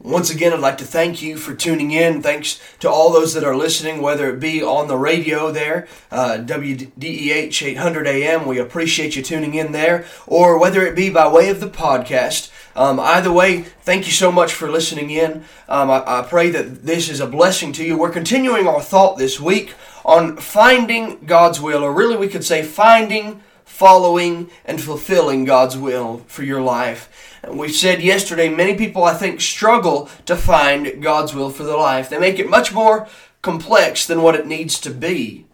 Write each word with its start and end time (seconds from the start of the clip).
Once 0.00 0.30
again, 0.30 0.52
I'd 0.52 0.60
like 0.60 0.78
to 0.78 0.84
thank 0.84 1.22
you 1.22 1.36
for 1.36 1.56
tuning 1.56 1.90
in. 1.90 2.22
Thanks 2.22 2.60
to 2.78 2.88
all 2.88 3.12
those 3.12 3.34
that 3.34 3.42
are 3.42 3.56
listening, 3.56 4.00
whether 4.00 4.30
it 4.30 4.38
be 4.38 4.62
on 4.62 4.86
the 4.86 4.96
radio 4.96 5.50
there, 5.50 5.88
uh, 6.12 6.38
WDEH 6.40 7.66
800 7.66 8.06
AM. 8.06 8.46
We 8.46 8.60
appreciate 8.60 9.16
you 9.16 9.22
tuning 9.22 9.54
in 9.54 9.72
there, 9.72 10.04
or 10.24 10.56
whether 10.56 10.86
it 10.86 10.94
be 10.94 11.10
by 11.10 11.26
way 11.26 11.48
of 11.48 11.58
the 11.58 11.68
podcast. 11.68 12.52
Um, 12.76 13.00
either 13.00 13.32
way, 13.32 13.62
thank 13.62 14.06
you 14.06 14.12
so 14.12 14.30
much 14.30 14.54
for 14.54 14.70
listening 14.70 15.10
in. 15.10 15.44
Um, 15.68 15.90
I, 15.90 16.20
I 16.20 16.22
pray 16.22 16.50
that 16.50 16.84
this 16.86 17.08
is 17.08 17.18
a 17.18 17.26
blessing 17.26 17.72
to 17.72 17.84
you. 17.84 17.98
We're 17.98 18.10
continuing 18.10 18.68
our 18.68 18.80
thought 18.80 19.18
this 19.18 19.40
week 19.40 19.74
on 20.04 20.36
finding 20.36 21.24
God's 21.26 21.60
will, 21.60 21.82
or 21.82 21.92
really 21.92 22.16
we 22.16 22.28
could 22.28 22.44
say 22.44 22.62
finding, 22.62 23.42
following, 23.64 24.48
and 24.64 24.80
fulfilling 24.80 25.44
God's 25.44 25.76
will 25.76 26.18
for 26.28 26.44
your 26.44 26.62
life. 26.62 27.27
And 27.42 27.58
we 27.58 27.68
said 27.72 28.02
yesterday, 28.02 28.48
many 28.48 28.76
people, 28.76 29.04
I 29.04 29.14
think, 29.14 29.40
struggle 29.40 30.10
to 30.26 30.36
find 30.36 31.02
God's 31.02 31.34
will 31.34 31.50
for 31.50 31.64
their 31.64 31.76
life. 31.76 32.08
They 32.08 32.18
make 32.18 32.38
it 32.38 32.50
much 32.50 32.72
more 32.72 33.08
complex 33.42 34.06
than 34.06 34.22
what 34.22 34.34
it 34.34 34.46
needs 34.46 34.80
to 34.80 34.90
be. 34.90 35.46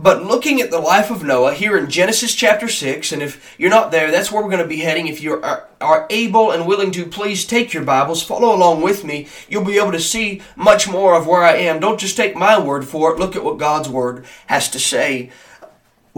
But 0.00 0.24
looking 0.24 0.60
at 0.60 0.70
the 0.70 0.78
life 0.78 1.10
of 1.10 1.24
Noah 1.24 1.54
here 1.54 1.76
in 1.76 1.90
Genesis 1.90 2.32
chapter 2.32 2.68
6, 2.68 3.10
and 3.10 3.20
if 3.20 3.56
you're 3.58 3.68
not 3.68 3.90
there, 3.90 4.12
that's 4.12 4.30
where 4.30 4.40
we're 4.40 4.48
going 4.48 4.62
to 4.62 4.68
be 4.68 4.76
heading. 4.76 5.08
If 5.08 5.20
you 5.20 5.42
are, 5.42 5.66
are 5.80 6.06
able 6.08 6.52
and 6.52 6.68
willing 6.68 6.92
to, 6.92 7.04
please 7.04 7.44
take 7.44 7.72
your 7.72 7.82
Bibles, 7.82 8.22
follow 8.22 8.54
along 8.54 8.82
with 8.82 9.02
me. 9.02 9.26
You'll 9.48 9.64
be 9.64 9.78
able 9.78 9.90
to 9.90 9.98
see 9.98 10.40
much 10.54 10.88
more 10.88 11.16
of 11.16 11.26
where 11.26 11.42
I 11.42 11.56
am. 11.56 11.80
Don't 11.80 11.98
just 11.98 12.16
take 12.16 12.36
my 12.36 12.60
word 12.60 12.86
for 12.86 13.12
it, 13.12 13.18
look 13.18 13.34
at 13.34 13.42
what 13.42 13.58
God's 13.58 13.88
word 13.88 14.24
has 14.46 14.70
to 14.70 14.78
say. 14.78 15.32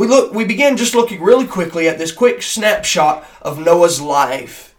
We 0.01 0.07
look 0.07 0.33
we 0.33 0.47
begin 0.47 0.79
just 0.79 0.95
looking 0.95 1.21
really 1.21 1.47
quickly 1.47 1.87
at 1.87 1.99
this 1.99 2.11
quick 2.11 2.41
snapshot 2.41 3.23
of 3.43 3.59
Noah's 3.59 4.01
life. 4.01 4.75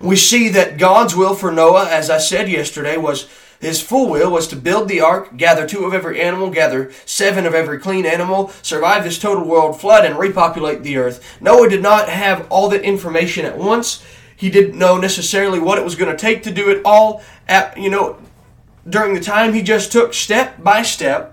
We 0.00 0.16
see 0.16 0.48
that 0.48 0.78
God's 0.78 1.14
will 1.14 1.34
for 1.34 1.52
Noah, 1.52 1.90
as 1.90 2.08
I 2.08 2.16
said 2.16 2.48
yesterday, 2.48 2.96
was 2.96 3.28
his 3.60 3.82
full 3.82 4.08
will 4.08 4.30
was 4.30 4.48
to 4.48 4.56
build 4.56 4.88
the 4.88 5.02
ark, 5.02 5.36
gather 5.36 5.68
two 5.68 5.84
of 5.84 5.92
every 5.92 6.22
animal, 6.22 6.48
gather 6.48 6.90
seven 7.04 7.44
of 7.44 7.52
every 7.52 7.80
clean 7.80 8.06
animal, 8.06 8.48
survive 8.62 9.04
this 9.04 9.18
total 9.18 9.46
world 9.46 9.78
flood, 9.78 10.06
and 10.06 10.18
repopulate 10.18 10.82
the 10.82 10.96
earth. 10.96 11.36
Noah 11.38 11.68
did 11.68 11.82
not 11.82 12.08
have 12.08 12.46
all 12.48 12.70
that 12.70 12.80
information 12.80 13.44
at 13.44 13.58
once. 13.58 14.02
He 14.34 14.48
didn't 14.48 14.78
know 14.78 14.96
necessarily 14.96 15.58
what 15.58 15.76
it 15.76 15.84
was 15.84 15.96
going 15.96 16.10
to 16.10 16.16
take 16.16 16.44
to 16.44 16.50
do 16.50 16.70
it 16.70 16.80
all 16.82 17.22
at, 17.46 17.76
you 17.76 17.90
know, 17.90 18.18
during 18.88 19.12
the 19.12 19.20
time. 19.20 19.52
He 19.52 19.60
just 19.60 19.92
took 19.92 20.14
step 20.14 20.62
by 20.62 20.80
step 20.80 21.31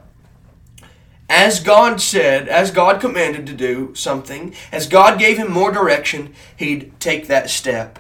as 1.30 1.59
God 1.59 2.02
said, 2.02 2.47
as 2.47 2.72
God 2.72 2.99
commanded 2.99 3.45
to 3.45 3.53
do 3.53 3.94
something, 3.94 4.55
as 4.72 4.88
God 4.88 5.19
gave 5.19 5.38
him 5.38 5.52
more 5.52 5.71
direction, 5.71 6.33
he'd 6.58 6.99
take 6.99 7.27
that 7.27 7.52
step. 7.52 7.99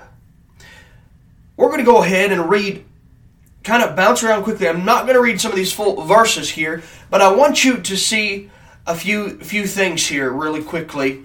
We're 1.55 1.67
going 1.67 1.79
to 1.79 1.85
go 1.85 2.01
ahead 2.01 2.31
and 2.31 2.49
read, 2.49 2.85
kind 3.63 3.83
of 3.83 3.95
bounce 3.95 4.23
around 4.23 4.43
quickly. 4.43 4.67
I'm 4.67 4.83
not 4.83 5.03
going 5.03 5.15
to 5.15 5.21
read 5.21 5.39
some 5.39 5.51
of 5.51 5.57
these 5.57 5.71
full 5.71 6.05
verses 6.05 6.49
here, 6.49 6.81
but 7.11 7.21
I 7.21 7.31
want 7.31 7.63
you 7.63 7.77
to 7.77 7.97
see 7.97 8.49
a 8.87 8.95
few 8.95 9.37
few 9.39 9.67
things 9.67 10.07
here 10.07 10.31
really 10.31 10.63
quickly. 10.63 11.23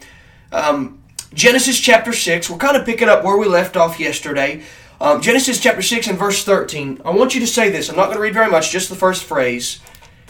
Um, 0.53 1.03
Genesis 1.33 1.81
chapter 1.81 2.13
6, 2.13 2.51
we're 2.51 2.59
kind 2.59 2.77
of 2.77 2.85
picking 2.85 3.09
up 3.09 3.25
where 3.25 3.37
we 3.37 3.47
left 3.47 3.77
off 3.77 3.99
yesterday. 3.99 4.63
Um, 5.01 5.21
Genesis 5.21 5.59
chapter 5.59 5.83
6 5.83 6.07
and 6.07 6.19
verse 6.19 6.45
13. 6.45 7.01
I 7.05 7.11
want 7.11 7.35
you 7.35 7.41
to 7.41 7.47
say 7.47 7.71
this. 7.71 7.89
I'm 7.89 7.97
not 7.97 8.07
going 8.07 8.17
to 8.17 8.23
read 8.23 8.35
very 8.35 8.51
much, 8.51 8.71
just 8.71 8.89
the 8.89 8.95
first 8.95 9.25
phrase. 9.25 9.81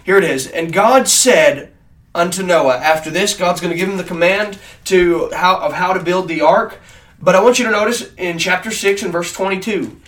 Here 0.04 0.18
it 0.18 0.24
is. 0.24 0.46
And 0.46 0.72
God 0.72 1.08
said 1.08 1.72
unto 2.14 2.42
Noah. 2.42 2.76
After 2.76 3.10
this, 3.10 3.36
God's 3.36 3.60
going 3.60 3.72
to 3.72 3.76
give 3.76 3.88
him 3.88 3.96
the 3.96 4.04
command 4.04 4.58
to 4.84 5.30
how 5.34 5.56
of 5.58 5.72
how 5.72 5.92
to 5.92 6.02
build 6.02 6.28
the 6.28 6.42
ark. 6.42 6.78
But 7.20 7.34
I 7.34 7.42
want 7.42 7.58
you 7.58 7.64
to 7.64 7.70
notice 7.70 8.12
in 8.14 8.38
chapter 8.38 8.70
6 8.70 9.02
and 9.02 9.12
verse 9.12 9.32
22. 9.32 10.00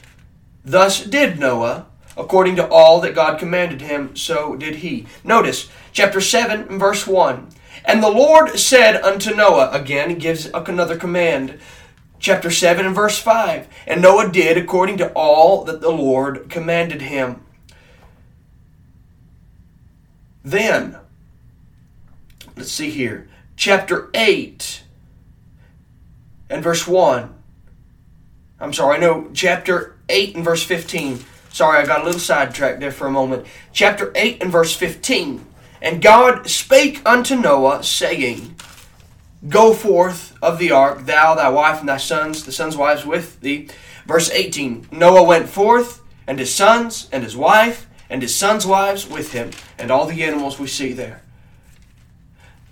Thus 0.64 1.02
did 1.04 1.38
Noah, 1.38 1.86
according 2.16 2.56
to 2.56 2.68
all 2.68 3.00
that 3.00 3.14
God 3.14 3.38
commanded 3.38 3.80
him, 3.80 4.14
so 4.14 4.54
did 4.54 4.76
he. 4.76 5.06
Notice 5.24 5.70
chapter 5.92 6.20
7 6.20 6.68
and 6.68 6.80
verse 6.80 7.06
1. 7.06 7.48
And 7.86 8.02
the 8.02 8.10
Lord 8.10 8.58
said 8.58 9.00
unto 9.02 9.34
Noah, 9.34 9.70
again, 9.70 10.10
he 10.10 10.16
gives 10.16 10.46
another 10.46 10.96
command. 10.96 11.58
Chapter 12.18 12.50
7 12.50 12.84
and 12.84 12.94
verse 12.94 13.18
5. 13.18 13.68
And 13.86 14.02
Noah 14.02 14.30
did 14.30 14.58
according 14.58 14.98
to 14.98 15.12
all 15.12 15.64
that 15.64 15.80
the 15.80 15.90
Lord 15.90 16.50
commanded 16.50 17.02
him. 17.02 17.45
Then, 20.46 20.96
let's 22.54 22.70
see 22.70 22.90
here, 22.90 23.28
chapter 23.56 24.10
8 24.14 24.84
and 26.48 26.62
verse 26.62 26.86
1. 26.86 27.34
I'm 28.60 28.72
sorry, 28.72 29.00
know 29.00 29.28
chapter 29.34 29.96
8 30.08 30.36
and 30.36 30.44
verse 30.44 30.62
15. 30.62 31.18
Sorry, 31.50 31.82
I 31.82 31.84
got 31.84 32.02
a 32.02 32.04
little 32.04 32.20
sidetracked 32.20 32.78
there 32.78 32.92
for 32.92 33.08
a 33.08 33.10
moment. 33.10 33.44
Chapter 33.72 34.12
8 34.14 34.40
and 34.40 34.52
verse 34.52 34.72
15. 34.76 35.44
And 35.82 36.00
God 36.00 36.48
spake 36.48 37.02
unto 37.04 37.34
Noah, 37.34 37.82
saying, 37.82 38.54
Go 39.48 39.74
forth 39.74 40.38
of 40.40 40.60
the 40.60 40.70
ark, 40.70 41.06
thou, 41.06 41.34
thy 41.34 41.48
wife, 41.48 41.80
and 41.80 41.88
thy 41.88 41.96
sons, 41.96 42.44
the 42.44 42.52
sons' 42.52 42.76
wives 42.76 43.04
with 43.04 43.40
thee. 43.40 43.68
Verse 44.06 44.30
18 44.30 44.90
Noah 44.92 45.24
went 45.24 45.48
forth, 45.48 46.02
and 46.24 46.38
his 46.38 46.54
sons, 46.54 47.08
and 47.10 47.24
his 47.24 47.36
wife, 47.36 47.85
and 48.08 48.22
his 48.22 48.34
sons' 48.34 48.66
wives 48.66 49.08
with 49.08 49.32
him, 49.32 49.50
and 49.78 49.90
all 49.90 50.06
the 50.06 50.22
animals 50.22 50.58
we 50.58 50.66
see 50.66 50.92
there. 50.92 51.22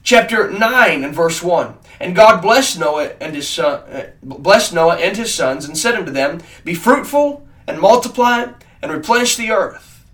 Chapter 0.03 0.51
9 0.51 1.03
and 1.03 1.15
verse 1.15 1.43
1. 1.43 1.75
And 1.99 2.15
God 2.15 2.43
blessed 2.43 2.79
Noah 2.79 3.13
and 3.21 3.35
his 3.35 3.49
son, 3.49 3.81
uh, 3.91 4.11
blessed 4.23 4.75
Noah 4.75 4.97
and 4.97 5.17
his 5.17 5.33
sons, 5.33 5.65
and 5.65 5.79
said 5.79 5.95
unto 5.95 6.13
them, 6.13 6.41
Be 6.63 6.75
fruitful 6.75 7.47
and 7.67 7.81
multiply 7.81 8.53
and 8.83 8.93
replenish 8.93 9.37
the 9.37 9.51
earth. 9.51 10.05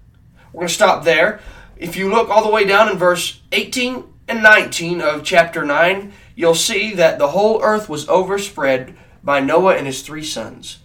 We're 0.52 0.60
going 0.60 0.68
to 0.68 0.74
stop 0.74 1.04
there. 1.04 1.40
If 1.76 1.96
you 1.96 2.08
look 2.08 2.28
all 2.28 2.44
the 2.44 2.52
way 2.52 2.64
down 2.64 2.88
in 2.88 2.98
verse 2.98 3.40
18 3.50 4.04
and 4.28 4.42
19 4.42 5.00
of 5.00 5.24
chapter 5.24 5.64
9, 5.64 6.12
you'll 6.36 6.54
see 6.54 6.94
that 6.94 7.18
the 7.18 7.28
whole 7.28 7.60
earth 7.62 7.88
was 7.88 8.08
overspread 8.08 8.96
by 9.24 9.40
Noah 9.40 9.74
and 9.74 9.86
his 9.86 10.02
three 10.02 10.24
sons. 10.24 10.78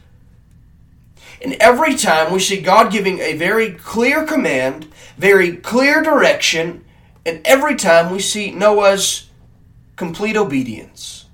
And 1.41 1.53
every 1.59 1.95
time 1.95 2.31
we 2.31 2.39
see 2.39 2.61
God 2.61 2.91
giving 2.91 3.19
a 3.19 3.35
very 3.35 3.71
clear 3.71 4.25
command, 4.25 4.85
very 5.17 5.55
clear 5.57 6.01
direction, 6.01 6.83
and 7.25 7.41
every 7.45 7.75
time 7.75 8.11
we 8.11 8.19
see 8.19 8.51
Noah's 8.51 9.29
complete 9.95 10.35
obedience. 10.35 11.25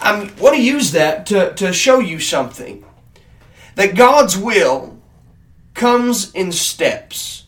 I 0.00 0.30
want 0.38 0.56
to 0.56 0.62
use 0.62 0.92
that 0.92 1.26
to, 1.26 1.54
to 1.54 1.72
show 1.72 1.98
you 1.98 2.20
something. 2.20 2.84
That 3.74 3.94
God's 3.94 4.36
will 4.36 4.98
comes 5.74 6.32
in 6.32 6.52
steps. 6.52 7.44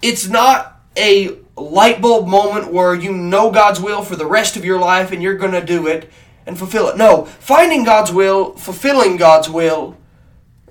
It's 0.00 0.28
not 0.28 0.80
a 0.96 1.36
light 1.56 2.00
bulb 2.00 2.26
moment 2.26 2.72
where 2.72 2.94
you 2.94 3.12
know 3.12 3.50
God's 3.50 3.80
will 3.80 4.02
for 4.02 4.16
the 4.16 4.26
rest 4.26 4.56
of 4.56 4.64
your 4.64 4.78
life 4.78 5.12
and 5.12 5.22
you're 5.22 5.36
going 5.36 5.52
to 5.52 5.64
do 5.64 5.86
it 5.86 6.10
and 6.46 6.58
fulfill 6.58 6.88
it. 6.88 6.96
No, 6.96 7.24
finding 7.24 7.84
God's 7.84 8.12
will, 8.12 8.54
fulfilling 8.54 9.16
God's 9.16 9.48
will, 9.48 9.96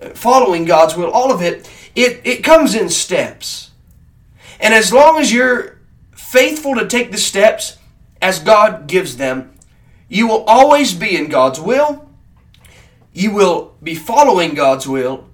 uh, 0.02 0.10
following 0.10 0.66
God's 0.66 0.96
will, 0.96 1.12
all 1.12 1.32
of 1.32 1.42
it, 1.42 1.70
it, 1.96 2.22
it 2.24 2.44
comes 2.44 2.76
in 2.76 2.90
steps. 2.90 3.72
And 4.60 4.74
as 4.74 4.94
long 4.94 5.20
as 5.20 5.34
you're 5.34 5.80
faithful 6.12 6.76
to 6.76 6.88
take 6.88 7.12
the 7.12 7.18
steps 7.18 7.78
as 8.22 8.40
God 8.40 8.88
gives 8.88 9.18
them, 9.18 9.54
you 10.08 10.28
will 10.28 10.44
always 10.44 10.94
be 10.94 11.16
in 11.16 11.30
God's 11.30 11.60
will. 11.60 12.10
You 13.14 13.32
will 13.32 13.76
be 13.82 13.96
following 13.96 14.54
God's 14.54 14.88
will. 14.88 15.28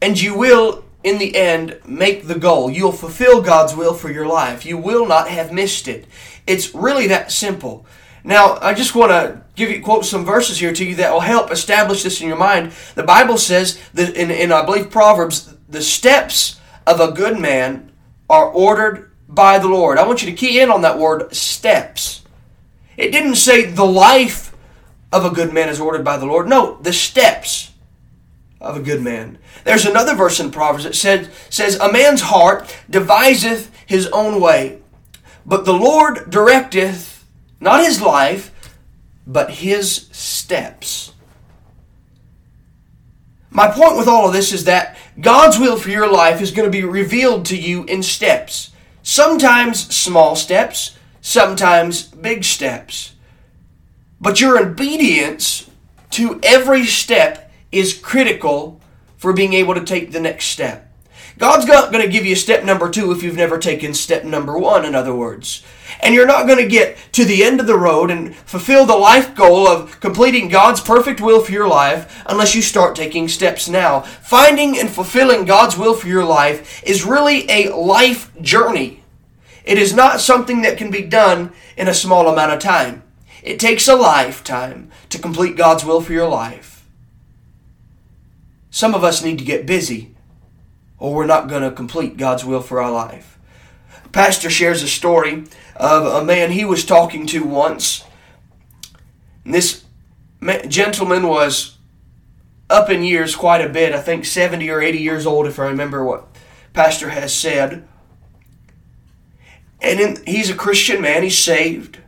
And 0.00 0.20
you 0.20 0.36
will, 0.36 0.84
in 1.02 1.18
the 1.18 1.36
end, 1.36 1.78
make 1.86 2.26
the 2.26 2.38
goal. 2.38 2.70
You'll 2.70 2.92
fulfill 2.92 3.42
God's 3.42 3.74
will 3.74 3.94
for 3.94 4.10
your 4.10 4.26
life. 4.26 4.64
You 4.64 4.78
will 4.78 5.06
not 5.06 5.28
have 5.28 5.52
missed 5.52 5.88
it. 5.88 6.06
It's 6.46 6.74
really 6.74 7.08
that 7.08 7.32
simple. 7.32 7.86
Now, 8.22 8.58
I 8.60 8.74
just 8.74 8.94
want 8.94 9.12
to 9.12 9.42
give 9.54 9.70
you 9.70 9.82
quote 9.82 10.04
some 10.04 10.24
verses 10.24 10.58
here 10.58 10.72
to 10.72 10.84
you 10.84 10.94
that 10.96 11.12
will 11.12 11.20
help 11.20 11.50
establish 11.50 12.02
this 12.02 12.20
in 12.20 12.28
your 12.28 12.36
mind. 12.36 12.72
The 12.94 13.02
Bible 13.02 13.38
says 13.38 13.80
that 13.94 14.14
in, 14.14 14.30
in 14.30 14.52
I 14.52 14.64
believe 14.64 14.90
Proverbs, 14.90 15.54
the 15.68 15.82
steps 15.82 16.60
of 16.86 17.00
a 17.00 17.12
good 17.12 17.38
man 17.38 17.92
are 18.28 18.46
ordered 18.46 19.10
by 19.28 19.58
the 19.58 19.68
Lord. 19.68 19.98
I 19.98 20.06
want 20.06 20.22
you 20.22 20.30
to 20.30 20.36
key 20.36 20.60
in 20.60 20.70
on 20.70 20.82
that 20.82 20.98
word 20.98 21.34
steps. 21.34 22.22
It 22.96 23.12
didn't 23.12 23.36
say 23.36 23.64
the 23.64 23.84
life 23.84 24.54
of 25.12 25.24
a 25.24 25.30
good 25.30 25.52
man 25.52 25.68
is 25.68 25.80
ordered 25.80 26.04
by 26.04 26.16
the 26.16 26.26
Lord. 26.26 26.48
No, 26.48 26.76
the 26.82 26.92
steps 26.92 27.72
of 28.60 28.76
a 28.76 28.82
good 28.82 29.02
man. 29.02 29.38
There's 29.64 29.86
another 29.86 30.14
verse 30.14 30.40
in 30.40 30.50
Proverbs 30.50 30.84
that 30.84 30.94
said, 30.94 31.30
says, 31.48 31.76
A 31.76 31.92
man's 31.92 32.22
heart 32.22 32.74
deviseth 32.88 33.70
his 33.86 34.06
own 34.08 34.40
way, 34.40 34.80
but 35.46 35.64
the 35.64 35.72
Lord 35.72 36.30
directeth 36.30 37.19
not 37.60 37.84
his 37.84 38.00
life, 38.00 38.50
but 39.26 39.50
his 39.50 40.08
steps. 40.12 41.12
My 43.50 43.70
point 43.70 43.96
with 43.96 44.08
all 44.08 44.26
of 44.26 44.32
this 44.32 44.52
is 44.52 44.64
that 44.64 44.96
God's 45.20 45.58
will 45.58 45.76
for 45.76 45.90
your 45.90 46.10
life 46.10 46.40
is 46.40 46.52
going 46.52 46.66
to 46.66 46.70
be 46.70 46.84
revealed 46.84 47.44
to 47.46 47.56
you 47.56 47.84
in 47.84 48.02
steps. 48.02 48.70
Sometimes 49.02 49.94
small 49.94 50.36
steps, 50.36 50.96
sometimes 51.20 52.02
big 52.02 52.44
steps. 52.44 53.14
But 54.20 54.40
your 54.40 54.60
obedience 54.60 55.68
to 56.10 56.40
every 56.42 56.84
step 56.84 57.52
is 57.72 57.92
critical 57.92 58.80
for 59.16 59.32
being 59.32 59.52
able 59.52 59.74
to 59.74 59.84
take 59.84 60.12
the 60.12 60.20
next 60.20 60.46
step. 60.46 60.89
God's 61.40 61.64
not 61.64 61.90
going 61.90 62.04
to 62.04 62.12
give 62.12 62.26
you 62.26 62.36
step 62.36 62.64
number 62.64 62.90
two 62.90 63.12
if 63.12 63.22
you've 63.22 63.34
never 63.34 63.56
taken 63.56 63.94
step 63.94 64.24
number 64.24 64.58
one, 64.58 64.84
in 64.84 64.94
other 64.94 65.14
words. 65.14 65.64
And 66.00 66.14
you're 66.14 66.26
not 66.26 66.46
going 66.46 66.58
to 66.58 66.68
get 66.68 66.98
to 67.12 67.24
the 67.24 67.42
end 67.42 67.60
of 67.60 67.66
the 67.66 67.78
road 67.78 68.10
and 68.10 68.36
fulfill 68.36 68.84
the 68.84 68.94
life 68.94 69.34
goal 69.34 69.66
of 69.66 70.00
completing 70.00 70.50
God's 70.50 70.82
perfect 70.82 71.18
will 71.18 71.40
for 71.40 71.50
your 71.50 71.66
life 71.66 72.22
unless 72.26 72.54
you 72.54 72.60
start 72.60 72.94
taking 72.94 73.26
steps 73.26 73.70
now. 73.70 74.00
Finding 74.00 74.78
and 74.78 74.90
fulfilling 74.90 75.46
God's 75.46 75.78
will 75.78 75.94
for 75.94 76.08
your 76.08 76.26
life 76.26 76.82
is 76.82 77.06
really 77.06 77.50
a 77.50 77.74
life 77.74 78.30
journey. 78.42 79.02
It 79.64 79.78
is 79.78 79.94
not 79.94 80.20
something 80.20 80.60
that 80.60 80.76
can 80.76 80.90
be 80.90 81.00
done 81.00 81.52
in 81.74 81.88
a 81.88 81.94
small 81.94 82.28
amount 82.28 82.52
of 82.52 82.58
time. 82.58 83.02
It 83.42 83.58
takes 83.58 83.88
a 83.88 83.96
lifetime 83.96 84.90
to 85.08 85.18
complete 85.18 85.56
God's 85.56 85.86
will 85.86 86.02
for 86.02 86.12
your 86.12 86.28
life. 86.28 86.86
Some 88.68 88.94
of 88.94 89.02
us 89.02 89.24
need 89.24 89.38
to 89.38 89.44
get 89.46 89.64
busy 89.64 90.16
or 91.00 91.14
we're 91.14 91.26
not 91.26 91.48
going 91.48 91.62
to 91.62 91.72
complete 91.72 92.16
God's 92.18 92.44
will 92.44 92.60
for 92.60 92.80
our 92.80 92.92
life. 92.92 93.38
Pastor 94.12 94.50
shares 94.50 94.82
a 94.82 94.88
story 94.88 95.44
of 95.74 96.04
a 96.04 96.24
man 96.24 96.52
he 96.52 96.64
was 96.64 96.84
talking 96.84 97.26
to 97.28 97.42
once. 97.42 98.04
And 99.44 99.54
this 99.54 99.84
gentleman 100.68 101.26
was 101.26 101.78
up 102.68 102.90
in 102.90 103.02
years 103.02 103.34
quite 103.34 103.64
a 103.64 103.68
bit, 103.68 103.94
I 103.94 104.00
think 104.00 104.24
70 104.24 104.68
or 104.70 104.80
80 104.80 104.98
years 104.98 105.26
old, 105.26 105.46
if 105.46 105.58
I 105.58 105.66
remember 105.66 106.04
what 106.04 106.28
Pastor 106.72 107.08
has 107.08 107.34
said. 107.34 107.88
And 109.80 109.98
in, 109.98 110.18
he's 110.26 110.50
a 110.50 110.54
Christian 110.54 111.00
man, 111.00 111.22
he's 111.22 111.38
saved. 111.38 111.98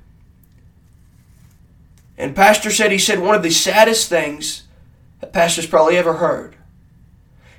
And 2.18 2.36
Pastor 2.36 2.70
said, 2.70 2.92
he 2.92 2.98
said, 2.98 3.20
one 3.20 3.34
of 3.34 3.42
the 3.42 3.50
saddest 3.50 4.08
things 4.08 4.64
that 5.20 5.32
Pastor's 5.32 5.66
probably 5.66 5.96
ever 5.96 6.14
heard 6.14 6.56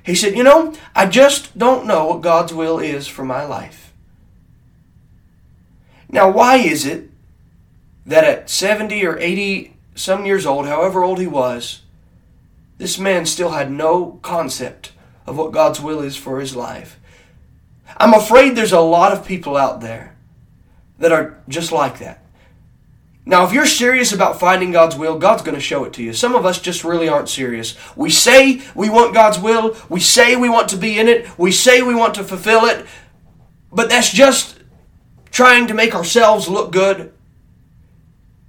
he 0.04 0.14
said, 0.14 0.36
You 0.36 0.44
know, 0.44 0.74
I 0.94 1.06
just 1.06 1.58
don't 1.58 1.86
know 1.86 2.06
what 2.06 2.20
God's 2.20 2.52
will 2.52 2.78
is 2.78 3.08
for 3.08 3.24
my 3.24 3.44
life. 3.44 3.92
Now, 6.08 6.30
why 6.30 6.56
is 6.56 6.86
it 6.86 7.10
that 8.06 8.24
at 8.24 8.50
70 8.50 9.04
or 9.04 9.18
80 9.18 9.74
some 9.94 10.26
years 10.26 10.46
old, 10.46 10.66
however 10.66 11.02
old 11.02 11.18
he 11.18 11.26
was, 11.26 11.82
this 12.76 12.98
man 12.98 13.24
still 13.26 13.50
had 13.50 13.70
no 13.70 14.18
concept 14.22 14.92
of 15.26 15.38
what 15.38 15.52
God's 15.52 15.80
will 15.80 16.00
is 16.00 16.16
for 16.16 16.38
his 16.38 16.54
life? 16.54 17.00
I'm 17.96 18.14
afraid 18.14 18.54
there's 18.54 18.72
a 18.72 18.80
lot 18.80 19.12
of 19.12 19.26
people 19.26 19.56
out 19.56 19.80
there 19.80 20.14
that 20.98 21.12
are 21.12 21.38
just 21.48 21.72
like 21.72 21.98
that. 21.98 22.23
Now, 23.26 23.46
if 23.46 23.52
you're 23.52 23.66
serious 23.66 24.12
about 24.12 24.38
finding 24.38 24.70
God's 24.70 24.96
will, 24.96 25.18
God's 25.18 25.42
going 25.42 25.54
to 25.54 25.60
show 25.60 25.84
it 25.84 25.94
to 25.94 26.02
you. 26.02 26.12
Some 26.12 26.34
of 26.34 26.44
us 26.44 26.60
just 26.60 26.84
really 26.84 27.08
aren't 27.08 27.30
serious. 27.30 27.74
We 27.96 28.10
say 28.10 28.60
we 28.74 28.90
want 28.90 29.14
God's 29.14 29.38
will, 29.38 29.76
we 29.88 30.00
say 30.00 30.36
we 30.36 30.50
want 30.50 30.68
to 30.70 30.76
be 30.76 30.98
in 30.98 31.08
it, 31.08 31.38
we 31.38 31.50
say 31.50 31.80
we 31.80 31.94
want 31.94 32.14
to 32.16 32.24
fulfill 32.24 32.66
it, 32.66 32.86
but 33.72 33.88
that's 33.88 34.12
just 34.12 34.60
trying 35.30 35.66
to 35.68 35.74
make 35.74 35.94
ourselves 35.94 36.48
look 36.48 36.70
good 36.70 37.12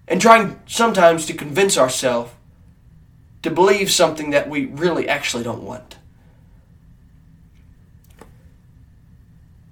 and 0.07 0.21
trying 0.21 0.59
sometimes 0.67 1.25
to 1.25 1.33
convince 1.33 1.77
ourselves 1.77 2.31
to 3.41 3.49
believe 3.49 3.89
something 3.89 4.31
that 4.31 4.49
we 4.49 4.65
really 4.65 5.07
actually 5.07 5.43
don't 5.43 5.63
want. 5.63 5.97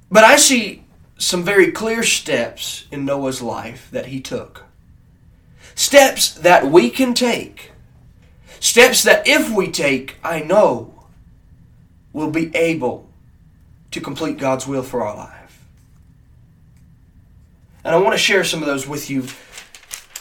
But 0.09 0.23
I 0.23 0.37
see 0.37 0.85
some 1.17 1.43
very 1.43 1.71
clear 1.71 2.03
steps 2.03 2.85
in 2.91 3.03
Noah's 3.03 3.41
life 3.41 3.89
that 3.91 4.07
he 4.07 4.21
took. 4.21 4.63
Steps 5.75 6.33
that 6.33 6.65
we 6.65 6.89
can 6.89 7.13
take. 7.13 7.71
Steps 8.59 9.03
that 9.03 9.27
if 9.27 9.49
we 9.49 9.69
take, 9.69 10.17
I 10.23 10.39
know, 10.39 11.05
will 12.13 12.29
be 12.29 12.55
able 12.55 13.09
to 13.91 13.99
complete 13.99 14.37
God's 14.37 14.67
will 14.67 14.83
for 14.83 15.03
our 15.03 15.15
life. 15.15 15.65
And 17.83 17.93
I 17.93 17.99
want 17.99 18.13
to 18.13 18.17
share 18.17 18.43
some 18.43 18.61
of 18.61 18.67
those 18.67 18.87
with 18.87 19.09
you 19.09 19.23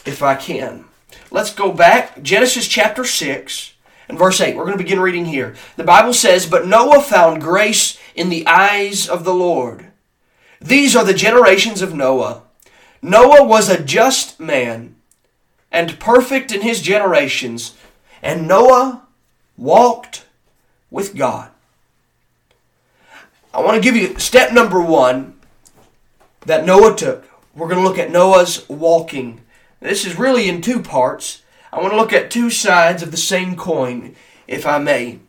if 0.05 0.21
I 0.21 0.35
can. 0.35 0.85
Let's 1.31 1.53
go 1.53 1.71
back. 1.71 2.21
Genesis 2.21 2.67
chapter 2.67 3.05
6 3.05 3.73
and 4.09 4.17
verse 4.17 4.41
8. 4.41 4.55
We're 4.55 4.65
going 4.65 4.77
to 4.77 4.83
begin 4.83 4.99
reading 4.99 5.25
here. 5.25 5.55
The 5.77 5.83
Bible 5.83 6.13
says, 6.13 6.45
But 6.45 6.67
Noah 6.67 7.01
found 7.01 7.41
grace 7.41 7.97
in 8.15 8.29
the 8.29 8.45
eyes 8.45 9.07
of 9.07 9.23
the 9.23 9.33
Lord. 9.33 9.87
These 10.59 10.95
are 10.95 11.03
the 11.03 11.13
generations 11.13 11.81
of 11.81 11.93
Noah. 11.93 12.43
Noah 13.01 13.43
was 13.43 13.69
a 13.69 13.83
just 13.83 14.39
man 14.39 14.92
and 15.73 15.99
perfect 15.99 16.51
in 16.51 16.61
his 16.61 16.81
generations, 16.81 17.75
and 18.21 18.47
Noah 18.47 19.01
walked 19.57 20.25
with 20.91 21.15
God. 21.15 21.49
I 23.53 23.61
want 23.61 23.75
to 23.75 23.81
give 23.81 23.95
you 23.95 24.17
step 24.19 24.53
number 24.53 24.79
one 24.79 25.33
that 26.45 26.65
Noah 26.65 26.95
took. 26.95 27.27
We're 27.55 27.67
going 27.67 27.81
to 27.81 27.87
look 27.87 27.99
at 27.99 28.11
Noah's 28.11 28.67
walking. 28.69 29.41
This 29.79 30.05
is 30.05 30.17
really 30.17 30.47
in 30.47 30.61
two 30.61 30.81
parts. 30.81 31.41
I 31.71 31.81
want 31.81 31.91
to 31.91 31.97
look 31.97 32.13
at 32.13 32.31
two 32.31 32.49
sides 32.49 33.01
of 33.01 33.11
the 33.11 33.17
same 33.17 33.55
coin, 33.55 34.15
if 34.47 34.65
I 34.65 34.77
may. 34.77 35.19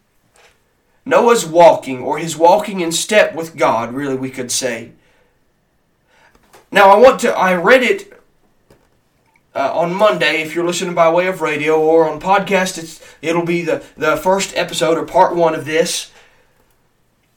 Noah's 1.07 1.45
walking, 1.45 2.01
or 2.01 2.19
his 2.19 2.37
walking 2.37 2.81
in 2.81 2.93
step 2.93 3.35
with 3.35 3.57
God, 3.57 3.93
really, 3.93 4.15
we 4.15 4.31
could 4.31 4.51
say. 4.51 4.93
Now, 6.71 6.91
I 6.91 6.99
want 6.99 7.21
to, 7.21 7.33
I 7.37 7.55
read 7.55 7.83
it 7.83 8.14
uh, 9.55 9.71
on 9.73 9.95
Monday, 9.95 10.43
if 10.43 10.55
you're 10.55 10.67
listening 10.67 10.95
by 10.95 11.09
way 11.11 11.29
of 11.29 11.41
radio 11.41 11.81
or 11.81 12.09
on 12.09 12.21
podcast, 12.21 12.77
it's 12.77 13.01
it'll 13.23 13.45
be 13.45 13.63
the, 13.63 13.85
the 13.97 14.17
first 14.17 14.57
episode 14.57 14.99
or 14.99 15.05
part 15.05 15.37
one 15.37 15.55
of 15.55 15.65
this. 15.65 16.11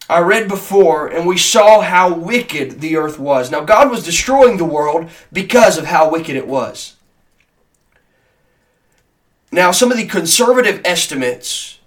I 0.10 0.20
read 0.20 0.48
before, 0.48 1.08
and 1.08 1.28
we 1.28 1.38
saw 1.38 1.82
how 1.82 2.14
wicked 2.14 2.80
the 2.80 2.96
earth 2.96 3.20
was. 3.20 3.52
Now, 3.52 3.62
God 3.62 3.92
was 3.92 4.06
destroying 4.06 4.58
the 4.58 4.66
world 4.66 5.10
because 5.34 5.78
of 5.78 5.86
how 5.86 6.10
wicked 6.10 6.36
it 6.36 6.48
was. 6.48 6.96
Now, 9.52 9.72
some 9.72 9.92
of 9.92 9.98
the 9.98 10.08
conservative 10.08 10.82
estimates 10.86 11.80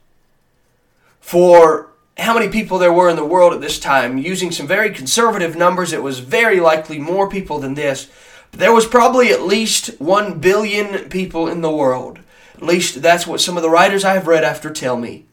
for 1.19 1.93
how 2.19 2.35
many 2.35 2.49
people 2.49 2.79
there 2.79 2.93
were 2.93 3.09
in 3.09 3.17
the 3.17 3.25
world 3.25 3.55
at 3.55 3.63
this 3.63 3.79
time, 3.79 4.19
using 4.19 4.53
some 4.53 4.67
very 4.67 4.91
conservative 4.91 5.57
numbers, 5.57 5.93
it 5.93 6.03
was 6.03 6.19
very 6.19 6.61
likely 6.61 6.99
more 6.99 7.29
people 7.29 7.59
than 7.59 7.75
this 7.75 8.09
there 8.53 8.73
was 8.73 8.87
probably 8.87 9.31
at 9.31 9.43
least 9.43 10.01
1 10.01 10.41
billion 10.41 11.09
people 11.09 11.49
in 11.49 11.61
the 11.61 11.71
world. 11.71 12.19
At 12.55 12.63
least 12.63 13.01
that's 13.03 13.27
what 13.27 13.41
some 13.41 13.57
of 13.57 13.63
the 13.63 13.71
writers 13.71 14.05
I 14.05 14.15
have 14.15 14.27
read 14.27 14.45
after 14.45 14.71
tell 14.71 14.97
me. 14.97 15.25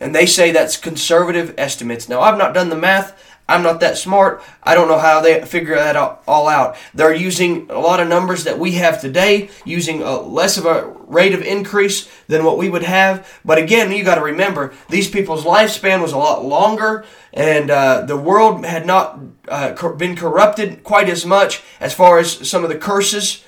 And 0.00 0.14
they 0.14 0.26
say 0.26 0.50
that's 0.50 0.76
conservative 0.76 1.54
estimates. 1.58 2.08
Now, 2.08 2.20
I've 2.20 2.38
not 2.38 2.54
done 2.54 2.70
the 2.70 2.76
math. 2.76 3.29
I'm 3.50 3.64
not 3.64 3.80
that 3.80 3.98
smart. 3.98 4.42
I 4.62 4.74
don't 4.74 4.86
know 4.86 4.98
how 4.98 5.20
they 5.20 5.42
figure 5.42 5.74
that 5.74 5.96
all 5.96 6.48
out. 6.48 6.76
They're 6.94 7.12
using 7.12 7.68
a 7.68 7.80
lot 7.80 7.98
of 7.98 8.06
numbers 8.06 8.44
that 8.44 8.60
we 8.60 8.72
have 8.72 9.00
today, 9.00 9.50
using 9.64 10.02
a 10.02 10.20
less 10.20 10.56
of 10.56 10.66
a 10.66 10.86
rate 11.08 11.34
of 11.34 11.42
increase 11.42 12.08
than 12.28 12.44
what 12.44 12.58
we 12.58 12.70
would 12.70 12.84
have. 12.84 13.28
But 13.44 13.58
again, 13.58 13.90
you 13.90 14.04
got 14.04 14.14
to 14.14 14.22
remember 14.22 14.72
these 14.88 15.10
people's 15.10 15.44
lifespan 15.44 16.00
was 16.00 16.12
a 16.12 16.16
lot 16.16 16.44
longer, 16.44 17.04
and 17.34 17.72
uh, 17.72 18.02
the 18.02 18.16
world 18.16 18.64
had 18.64 18.86
not 18.86 19.18
uh, 19.48 19.92
been 19.94 20.14
corrupted 20.14 20.84
quite 20.84 21.08
as 21.08 21.26
much 21.26 21.60
as 21.80 21.92
far 21.92 22.20
as 22.20 22.48
some 22.48 22.62
of 22.62 22.70
the 22.70 22.78
curses. 22.78 23.44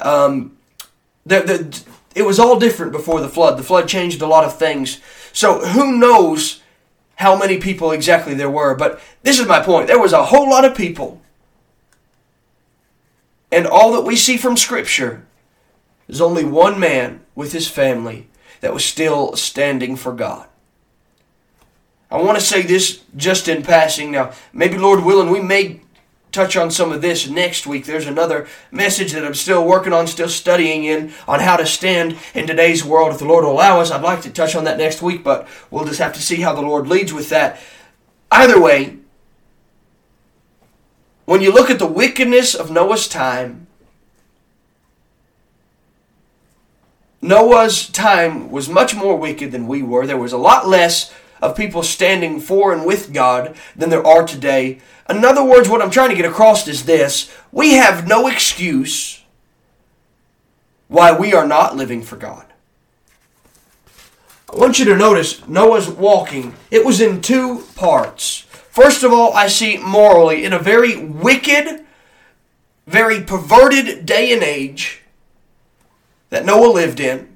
Um, 0.00 0.56
the, 1.24 1.40
the, 1.40 1.82
it 2.16 2.22
was 2.22 2.40
all 2.40 2.58
different 2.58 2.90
before 2.90 3.20
the 3.20 3.28
flood. 3.28 3.58
The 3.58 3.62
flood 3.62 3.86
changed 3.86 4.22
a 4.22 4.26
lot 4.26 4.42
of 4.42 4.58
things. 4.58 5.00
So 5.32 5.64
who 5.66 5.96
knows? 5.96 6.62
How 7.16 7.36
many 7.36 7.58
people 7.58 7.90
exactly 7.90 8.34
there 8.34 8.50
were, 8.50 8.74
but 8.74 9.00
this 9.22 9.38
is 9.38 9.46
my 9.46 9.60
point. 9.60 9.88
There 9.88 10.00
was 10.00 10.12
a 10.12 10.26
whole 10.26 10.48
lot 10.48 10.64
of 10.64 10.76
people. 10.76 11.20
And 13.50 13.66
all 13.66 13.92
that 13.92 14.04
we 14.04 14.16
see 14.16 14.36
from 14.36 14.56
Scripture 14.56 15.26
is 16.08 16.20
only 16.20 16.44
one 16.44 16.78
man 16.78 17.20
with 17.34 17.52
his 17.52 17.68
family 17.68 18.28
that 18.60 18.74
was 18.74 18.84
still 18.84 19.34
standing 19.36 19.96
for 19.96 20.12
God. 20.12 20.46
I 22.10 22.20
want 22.20 22.38
to 22.38 22.44
say 22.44 22.62
this 22.62 23.02
just 23.16 23.48
in 23.48 23.62
passing. 23.62 24.12
Now, 24.12 24.32
maybe, 24.52 24.78
Lord 24.78 25.04
willing, 25.04 25.30
we 25.30 25.40
may 25.40 25.80
touch 26.32 26.56
on 26.56 26.70
some 26.70 26.92
of 26.92 27.02
this 27.02 27.28
next 27.28 27.66
week. 27.66 27.84
There's 27.84 28.06
another 28.06 28.46
message 28.70 29.12
that 29.12 29.24
I'm 29.24 29.34
still 29.34 29.66
working 29.66 29.92
on, 29.92 30.06
still 30.06 30.28
studying 30.28 30.84
in 30.84 31.12
on 31.26 31.40
how 31.40 31.56
to 31.56 31.66
stand 31.66 32.18
in 32.34 32.46
today's 32.46 32.84
world. 32.84 33.12
If 33.12 33.18
the 33.18 33.24
Lord 33.24 33.44
will 33.44 33.52
allow 33.52 33.80
us, 33.80 33.90
I'd 33.90 34.02
like 34.02 34.22
to 34.22 34.30
touch 34.30 34.54
on 34.54 34.64
that 34.64 34.78
next 34.78 35.02
week, 35.02 35.24
but 35.24 35.48
we'll 35.70 35.84
just 35.84 36.00
have 36.00 36.12
to 36.14 36.22
see 36.22 36.36
how 36.36 36.54
the 36.54 36.62
Lord 36.62 36.86
leads 36.86 37.12
with 37.12 37.30
that. 37.30 37.60
Either 38.30 38.60
way, 38.60 38.98
when 41.24 41.42
you 41.42 41.52
look 41.52 41.70
at 41.70 41.78
the 41.78 41.86
wickedness 41.86 42.54
of 42.54 42.70
Noah's 42.70 43.08
time, 43.08 43.66
Noah's 47.20 47.88
time 47.88 48.50
was 48.50 48.68
much 48.68 48.94
more 48.94 49.16
wicked 49.16 49.50
than 49.50 49.66
we 49.66 49.82
were. 49.82 50.06
There 50.06 50.16
was 50.16 50.32
a 50.32 50.38
lot 50.38 50.68
less 50.68 51.12
of 51.40 51.56
people 51.56 51.82
standing 51.82 52.40
for 52.40 52.72
and 52.72 52.84
with 52.86 53.12
God 53.12 53.56
than 53.74 53.90
there 53.90 54.06
are 54.06 54.26
today. 54.26 54.80
In 55.08 55.24
other 55.24 55.44
words, 55.44 55.68
what 55.68 55.82
I'm 55.82 55.90
trying 55.90 56.10
to 56.10 56.16
get 56.16 56.24
across 56.24 56.66
is 56.66 56.84
this 56.84 57.32
we 57.52 57.74
have 57.74 58.06
no 58.06 58.26
excuse 58.26 59.22
why 60.88 61.16
we 61.16 61.34
are 61.34 61.46
not 61.46 61.76
living 61.76 62.02
for 62.02 62.16
God. 62.16 62.46
I 64.52 64.56
want 64.56 64.78
you 64.78 64.84
to 64.86 64.96
notice 64.96 65.46
Noah's 65.48 65.88
walking, 65.88 66.54
it 66.70 66.84
was 66.84 67.00
in 67.00 67.20
two 67.20 67.64
parts. 67.74 68.40
First 68.70 69.02
of 69.02 69.12
all, 69.12 69.32
I 69.32 69.48
see 69.48 69.78
morally, 69.78 70.44
in 70.44 70.52
a 70.52 70.58
very 70.58 70.96
wicked, 70.96 71.84
very 72.86 73.20
perverted 73.22 74.06
day 74.06 74.32
and 74.32 74.42
age 74.42 75.02
that 76.30 76.44
Noah 76.44 76.72
lived 76.72 77.00
in, 77.00 77.35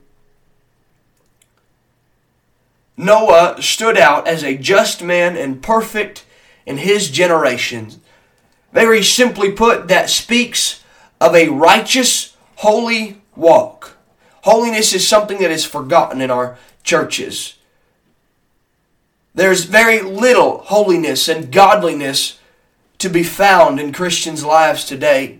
Noah 3.01 3.57
stood 3.61 3.97
out 3.97 4.29
as 4.29 4.45
a 4.45 4.57
just 4.57 5.03
man 5.03 5.37
and 5.37 5.63
perfect 5.63 6.25
in 6.67 6.77
his 6.77 7.11
generation. 7.11 8.01
Very 8.73 9.03
simply 9.03 9.51
put, 9.51 9.89
that 9.89 10.11
speaks 10.11 10.85
of 11.21 11.35
a 11.35 11.49
righteous, 11.49 12.37
holy 12.57 13.21
walk. 13.35 13.97
Holiness 14.43 14.93
is 14.93 15.07
something 15.07 15.39
that 15.39 15.51
is 15.51 15.65
forgotten 15.65 16.21
in 16.21 16.31
our 16.31 16.59
churches. 16.83 17.57
There's 19.35 19.65
very 19.65 20.03
little 20.03 20.59
holiness 20.59 21.29
and 21.29 21.53
godliness 21.53 22.39
to 22.99 23.09
be 23.09 23.23
found 23.23 23.81
in 23.81 23.93
Christians' 23.93 24.45
lives 24.45 24.85
today. 24.85 25.40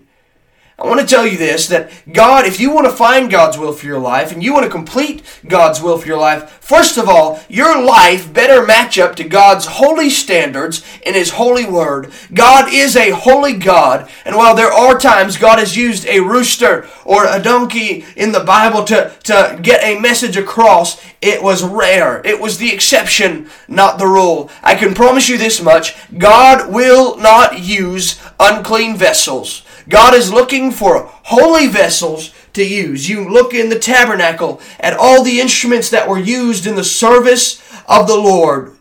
I 0.81 0.87
want 0.87 0.99
to 0.99 1.05
tell 1.05 1.27
you 1.27 1.37
this 1.37 1.67
that 1.67 1.91
God, 2.11 2.45
if 2.45 2.59
you 2.59 2.73
want 2.73 2.87
to 2.87 2.91
find 2.91 3.29
God's 3.29 3.55
will 3.55 3.71
for 3.71 3.85
your 3.85 3.99
life 3.99 4.31
and 4.31 4.41
you 4.41 4.51
want 4.51 4.65
to 4.65 4.71
complete 4.71 5.21
God's 5.47 5.79
will 5.79 5.99
for 5.99 6.07
your 6.07 6.17
life, 6.17 6.49
first 6.49 6.97
of 6.97 7.07
all, 7.07 7.39
your 7.47 7.83
life 7.85 8.33
better 8.33 8.65
match 8.65 8.97
up 8.97 9.15
to 9.17 9.23
God's 9.23 9.67
holy 9.67 10.09
standards 10.09 10.83
in 11.05 11.13
His 11.13 11.31
holy 11.31 11.65
word. 11.65 12.11
God 12.33 12.73
is 12.73 12.95
a 12.95 13.11
holy 13.11 13.53
God, 13.53 14.09
and 14.25 14.35
while 14.35 14.55
there 14.55 14.73
are 14.73 14.97
times 14.97 15.37
God 15.37 15.59
has 15.59 15.77
used 15.77 16.07
a 16.07 16.19
rooster 16.19 16.89
or 17.05 17.27
a 17.27 17.41
donkey 17.41 18.03
in 18.15 18.31
the 18.31 18.43
Bible 18.43 18.83
to, 18.85 19.15
to 19.25 19.59
get 19.61 19.83
a 19.83 19.99
message 19.99 20.35
across, 20.35 20.99
it 21.21 21.43
was 21.43 21.63
rare. 21.63 22.25
It 22.25 22.41
was 22.41 22.57
the 22.57 22.73
exception, 22.73 23.51
not 23.67 23.99
the 23.99 24.07
rule. 24.07 24.49
I 24.63 24.73
can 24.73 24.95
promise 24.95 25.29
you 25.29 25.37
this 25.37 25.61
much 25.61 25.95
God 26.17 26.73
will 26.73 27.17
not 27.17 27.59
use 27.59 28.19
unclean 28.39 28.97
vessels. 28.97 29.63
God 29.91 30.15
is 30.15 30.33
looking 30.33 30.71
for 30.71 31.11
holy 31.23 31.67
vessels 31.67 32.33
to 32.53 32.67
use. 32.67 33.09
You 33.09 33.29
look 33.29 33.53
in 33.53 33.69
the 33.69 33.79
tabernacle 33.79 34.61
at 34.79 34.97
all 34.97 35.23
the 35.23 35.39
instruments 35.39 35.89
that 35.89 36.09
were 36.09 36.19
used 36.19 36.65
in 36.65 36.75
the 36.75 36.83
service 36.83 37.61
of 37.87 38.07
the 38.07 38.17
Lord. 38.17 38.75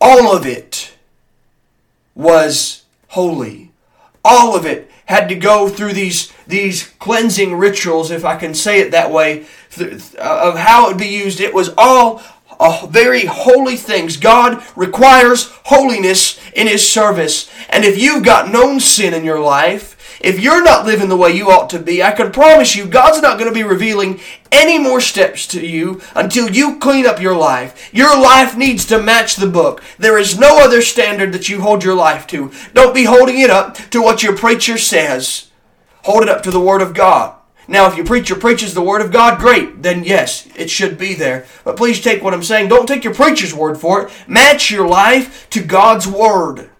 All 0.00 0.36
of 0.36 0.46
it 0.46 0.94
was 2.14 2.84
holy. 3.08 3.72
All 4.24 4.54
of 4.54 4.66
it 4.66 4.90
had 5.06 5.28
to 5.28 5.34
go 5.34 5.68
through 5.68 5.92
these, 5.92 6.32
these 6.46 6.88
cleansing 6.98 7.54
rituals, 7.54 8.10
if 8.10 8.24
I 8.24 8.36
can 8.36 8.54
say 8.54 8.80
it 8.80 8.92
that 8.92 9.10
way, 9.10 9.46
of 10.18 10.56
how 10.58 10.86
it 10.86 10.88
would 10.88 10.98
be 10.98 11.06
used. 11.06 11.40
It 11.40 11.54
was 11.54 11.70
all 11.76 12.22
uh, 12.60 12.86
very 12.86 13.26
holy 13.26 13.76
things. 13.76 14.16
God 14.16 14.62
requires 14.76 15.50
holiness 15.64 16.38
in 16.54 16.66
His 16.66 16.88
service. 16.88 17.50
And 17.68 17.84
if 17.84 17.98
you've 17.98 18.24
got 18.24 18.52
known 18.52 18.80
sin 18.80 19.14
in 19.14 19.24
your 19.24 19.40
life, 19.40 19.96
if 20.22 20.38
you're 20.38 20.62
not 20.62 20.86
living 20.86 21.08
the 21.08 21.16
way 21.16 21.32
you 21.32 21.50
ought 21.50 21.68
to 21.70 21.80
be, 21.80 22.02
I 22.02 22.12
can 22.12 22.30
promise 22.30 22.76
you 22.76 22.86
God's 22.86 23.20
not 23.20 23.38
going 23.38 23.50
to 23.50 23.54
be 23.54 23.64
revealing 23.64 24.20
any 24.52 24.78
more 24.78 25.00
steps 25.00 25.46
to 25.48 25.66
you 25.66 26.00
until 26.14 26.50
you 26.50 26.78
clean 26.78 27.06
up 27.06 27.20
your 27.20 27.36
life. 27.36 27.92
Your 27.92 28.18
life 28.20 28.56
needs 28.56 28.86
to 28.86 29.02
match 29.02 29.36
the 29.36 29.48
book. 29.48 29.82
There 29.98 30.18
is 30.18 30.38
no 30.38 30.62
other 30.62 30.80
standard 30.80 31.32
that 31.32 31.48
you 31.48 31.60
hold 31.60 31.82
your 31.82 31.96
life 31.96 32.26
to. 32.28 32.52
Don't 32.72 32.94
be 32.94 33.04
holding 33.04 33.40
it 33.40 33.50
up 33.50 33.76
to 33.90 34.00
what 34.00 34.22
your 34.22 34.36
preacher 34.36 34.78
says. 34.78 35.50
Hold 36.04 36.22
it 36.22 36.28
up 36.28 36.42
to 36.44 36.50
the 36.50 36.60
Word 36.60 36.82
of 36.82 36.94
God. 36.94 37.34
Now, 37.68 37.88
if 37.88 37.96
your 37.96 38.06
preacher 38.06 38.34
preaches 38.34 38.74
the 38.74 38.82
Word 38.82 39.02
of 39.02 39.12
God, 39.12 39.40
great, 39.40 39.82
then 39.82 40.04
yes, 40.04 40.48
it 40.56 40.70
should 40.70 40.98
be 40.98 41.14
there. 41.14 41.46
But 41.64 41.76
please 41.76 42.00
take 42.00 42.22
what 42.22 42.34
I'm 42.34 42.42
saying. 42.42 42.68
Don't 42.68 42.86
take 42.86 43.04
your 43.04 43.14
preacher's 43.14 43.54
word 43.54 43.78
for 43.78 44.02
it. 44.02 44.12
Match 44.28 44.70
your 44.70 44.86
life 44.86 45.48
to 45.50 45.62
God's 45.62 46.06
Word. 46.06 46.70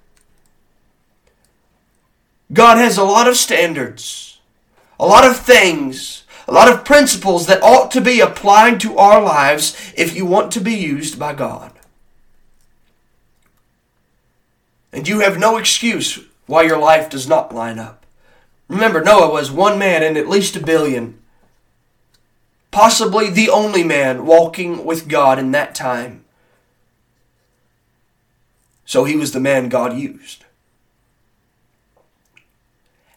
God 2.52 2.76
has 2.76 2.98
a 2.98 3.04
lot 3.04 3.28
of 3.28 3.36
standards, 3.36 4.40
a 5.00 5.06
lot 5.06 5.24
of 5.24 5.36
things, 5.36 6.24
a 6.46 6.52
lot 6.52 6.70
of 6.70 6.84
principles 6.84 7.46
that 7.46 7.62
ought 7.62 7.90
to 7.92 8.00
be 8.00 8.20
applied 8.20 8.80
to 8.80 8.98
our 8.98 9.22
lives 9.22 9.92
if 9.96 10.14
you 10.14 10.26
want 10.26 10.52
to 10.52 10.60
be 10.60 10.74
used 10.74 11.18
by 11.18 11.32
God. 11.32 11.72
And 14.92 15.08
you 15.08 15.20
have 15.20 15.38
no 15.38 15.56
excuse 15.56 16.20
why 16.46 16.62
your 16.62 16.78
life 16.78 17.08
does 17.08 17.26
not 17.26 17.54
line 17.54 17.78
up. 17.78 18.04
Remember, 18.68 19.02
Noah 19.02 19.32
was 19.32 19.50
one 19.50 19.78
man 19.78 20.02
in 20.02 20.16
at 20.16 20.28
least 20.28 20.56
a 20.56 20.60
billion, 20.60 21.18
possibly 22.70 23.30
the 23.30 23.48
only 23.48 23.84
man 23.84 24.26
walking 24.26 24.84
with 24.84 25.08
God 25.08 25.38
in 25.38 25.52
that 25.52 25.74
time. 25.74 26.24
So 28.84 29.04
he 29.04 29.16
was 29.16 29.32
the 29.32 29.40
man 29.40 29.68
God 29.68 29.96
used. 29.96 30.44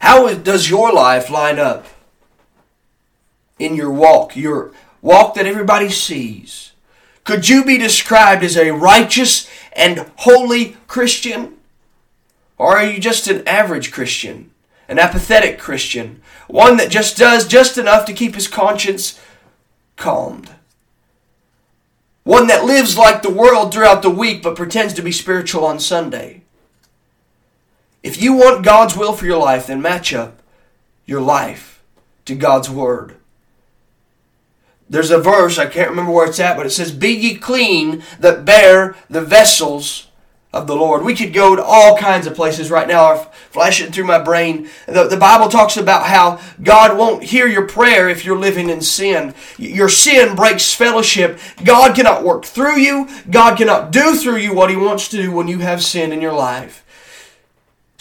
How 0.05 0.31
does 0.35 0.69
your 0.69 0.93
life 0.93 1.31
line 1.31 1.57
up 1.57 1.87
in 3.57 3.73
your 3.73 3.89
walk, 3.89 4.35
your 4.35 4.71
walk 5.01 5.33
that 5.33 5.47
everybody 5.47 5.89
sees? 5.89 6.73
Could 7.23 7.49
you 7.49 7.65
be 7.65 7.79
described 7.79 8.43
as 8.43 8.55
a 8.55 8.69
righteous 8.69 9.49
and 9.73 10.11
holy 10.17 10.77
Christian? 10.85 11.55
Or 12.59 12.77
are 12.77 12.85
you 12.85 12.99
just 12.99 13.27
an 13.27 13.47
average 13.47 13.91
Christian, 13.91 14.51
an 14.87 14.99
apathetic 14.99 15.57
Christian, 15.57 16.21
one 16.47 16.77
that 16.77 16.91
just 16.91 17.17
does 17.17 17.47
just 17.47 17.79
enough 17.79 18.05
to 18.05 18.13
keep 18.13 18.35
his 18.35 18.47
conscience 18.47 19.19
calmed? 19.95 20.51
One 22.23 22.45
that 22.45 22.63
lives 22.63 22.95
like 22.95 23.23
the 23.23 23.33
world 23.33 23.73
throughout 23.73 24.03
the 24.03 24.11
week 24.11 24.43
but 24.43 24.55
pretends 24.55 24.93
to 24.93 25.01
be 25.01 25.11
spiritual 25.11 25.65
on 25.65 25.79
Sunday? 25.79 26.44
If 28.05 28.21
you 28.21 28.33
want 28.33 28.63
God's 28.63 28.95
will 28.95 29.13
for 29.13 29.25
your 29.25 29.39
life, 29.39 29.65
then 29.65 29.81
match 29.81 30.13
up 30.13 30.43
your 31.07 31.21
life 31.21 31.83
to 32.25 32.35
God's 32.35 32.69
Word. 32.69 33.15
There's 34.87 35.09
a 35.09 35.17
verse, 35.17 35.57
I 35.57 35.65
can't 35.65 35.89
remember 35.89 36.11
where 36.11 36.27
it's 36.27 36.39
at, 36.39 36.55
but 36.55 36.67
it 36.67 36.69
says, 36.69 36.91
Be 36.91 37.09
ye 37.09 37.33
clean 37.33 38.03
that 38.19 38.45
bear 38.45 38.95
the 39.09 39.21
vessels 39.21 40.05
of 40.53 40.67
the 40.67 40.75
Lord. 40.75 41.03
We 41.03 41.15
could 41.15 41.33
go 41.33 41.55
to 41.55 41.63
all 41.63 41.97
kinds 41.97 42.27
of 42.27 42.35
places 42.35 42.69
right 42.69 42.87
now, 42.87 43.15
flashing 43.49 43.91
through 43.91 44.03
my 44.05 44.19
brain. 44.19 44.69
The, 44.85 45.07
the 45.07 45.17
Bible 45.17 45.49
talks 45.49 45.75
about 45.75 46.05
how 46.05 46.39
God 46.61 46.99
won't 46.99 47.23
hear 47.23 47.47
your 47.47 47.67
prayer 47.67 48.07
if 48.07 48.23
you're 48.23 48.37
living 48.37 48.69
in 48.69 48.81
sin. 48.81 49.33
Your 49.57 49.89
sin 49.89 50.35
breaks 50.35 50.75
fellowship. 50.75 51.39
God 51.63 51.95
cannot 51.95 52.23
work 52.23 52.45
through 52.45 52.77
you. 52.77 53.09
God 53.31 53.57
cannot 53.57 53.91
do 53.91 54.15
through 54.15 54.37
you 54.37 54.53
what 54.53 54.69
He 54.69 54.75
wants 54.75 55.07
to 55.09 55.17
do 55.17 55.31
when 55.31 55.47
you 55.47 55.57
have 55.59 55.83
sin 55.83 56.11
in 56.11 56.21
your 56.21 56.33
life. 56.33 56.84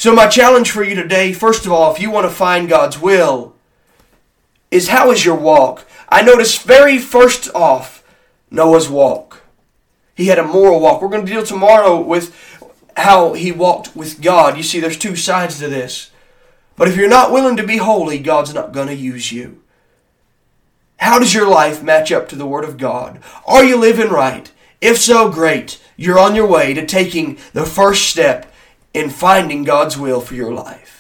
So, 0.05 0.15
my 0.15 0.27
challenge 0.27 0.71
for 0.71 0.85
you 0.85 0.95
today, 0.95 1.33
first 1.33 1.65
of 1.65 1.73
all, 1.73 1.91
if 1.91 1.99
you 1.99 2.11
want 2.11 2.27
to 2.27 2.31
find 2.31 2.69
God's 2.69 3.01
will, 3.01 3.55
is 4.71 4.89
how 4.89 5.11
is 5.11 5.25
your 5.25 5.35
walk? 5.35 5.87
I 6.11 6.21
notice 6.21 6.59
very 6.59 6.99
first 6.99 7.49
off 7.55 8.05
Noah's 8.51 8.87
walk. 8.87 9.45
He 10.15 10.27
had 10.27 10.39
a 10.39 10.47
moral 10.47 10.79
walk. 10.79 11.01
We're 11.01 11.09
going 11.09 11.25
to 11.25 11.33
deal 11.33 11.43
tomorrow 11.43 11.99
with 11.99 12.37
how 12.99 13.33
he 13.33 13.51
walked 13.51 13.97
with 13.97 14.21
God. 14.21 14.59
You 14.59 14.63
see, 14.63 14.79
there's 14.79 14.99
two 14.99 15.17
sides 15.17 15.59
to 15.61 15.69
this. 15.69 16.11
But 16.77 16.89
if 16.89 16.97
you're 16.97 17.09
not 17.09 17.33
willing 17.33 17.57
to 17.57 17.67
be 17.67 17.79
holy, 17.79 18.19
God's 18.19 18.53
not 18.53 18.73
going 18.73 18.89
to 18.89 18.95
use 18.95 19.33
you. 19.33 19.63
How 20.99 21.19
does 21.19 21.33
your 21.33 21.49
life 21.49 21.83
match 21.83 22.13
up 22.13 22.29
to 22.29 22.37
the 22.37 22.45
Word 22.45 22.65
of 22.65 22.77
God? 22.77 23.23
Are 23.47 23.65
you 23.65 23.79
living 23.79 24.11
right? 24.11 24.53
If 24.83 24.99
so, 24.99 25.31
great. 25.31 25.83
You're 25.97 26.19
on 26.19 26.35
your 26.35 26.47
way 26.47 26.75
to 26.75 26.85
taking 26.85 27.39
the 27.55 27.65
first 27.65 28.11
step 28.11 28.51
in 28.95 29.11
finding 29.11 29.65
God's 29.65 29.99
will 29.99 30.21
for 30.21 30.35
your 30.35 30.55
life. 30.55 30.95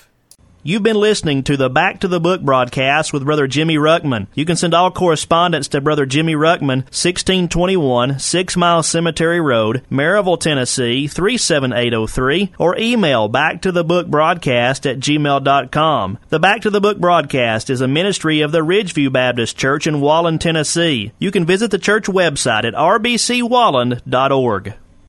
You've 0.66 0.82
been 0.82 0.96
listening 0.96 1.42
to 1.42 1.58
the 1.58 1.68
Back 1.68 2.00
to 2.00 2.08
the 2.08 2.18
Book 2.18 2.40
broadcast 2.40 3.12
with 3.12 3.26
Brother 3.26 3.46
Jimmy 3.46 3.76
Ruckman. 3.76 4.28
You 4.32 4.46
can 4.46 4.56
send 4.56 4.72
all 4.72 4.90
correspondence 4.90 5.68
to 5.68 5.82
Brother 5.82 6.06
Jimmy 6.06 6.32
Ruckman, 6.32 6.86
1621 6.86 8.18
Six 8.18 8.56
Mile 8.56 8.82
Cemetery 8.82 9.42
Road, 9.42 9.82
Maryville, 9.90 10.40
Tennessee 10.40 11.06
37803, 11.06 12.54
or 12.58 12.78
email 12.78 13.28
back 13.28 13.60
to 13.60 13.72
the 13.72 13.84
book 13.84 14.08
broadcast 14.08 14.86
at 14.86 15.00
gmail.com. 15.00 16.18
The 16.30 16.40
Back 16.40 16.62
to 16.62 16.70
the 16.70 16.80
Book 16.80 16.98
broadcast 16.98 17.68
is 17.68 17.82
a 17.82 17.86
ministry 17.86 18.40
of 18.40 18.50
the 18.50 18.60
Ridgeview 18.60 19.12
Baptist 19.12 19.58
Church 19.58 19.86
in 19.86 19.96
Walland, 19.96 20.40
Tennessee. 20.40 21.12
You 21.18 21.30
can 21.30 21.44
visit 21.44 21.72
the 21.72 21.78
church 21.78 22.06
website 22.06 22.64
at 22.64 22.72
rbcwalland.org. 22.72 24.74